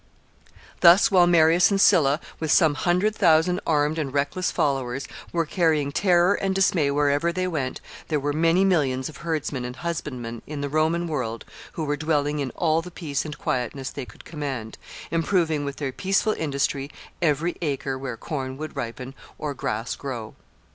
[0.79, 5.91] ]Thus, while Marius and Sylla, with some hundred thousand armed and reckless followers, were carrying
[5.91, 10.61] terror and dismay wherever they went, there were many millions of herdsmen and husbandmen in
[10.61, 14.79] the Roman world who were dwelling in all the peace and quietness they could command,
[15.11, 16.89] improving with their peaceful industry
[17.21, 20.33] every acre where corn would ripen or grass grow.